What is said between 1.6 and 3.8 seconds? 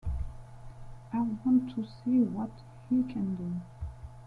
to see what he can do.